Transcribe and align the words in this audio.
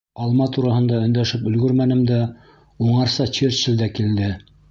Алма 0.25 0.45
тураһында 0.53 1.01
өндәшеп 1.07 1.43
өлгөрмәнем 1.51 2.01
дә, 2.11 2.17
уңарса 2.87 3.31
Черчилль 3.39 3.79
дә 3.83 3.93
килде. 4.01 4.35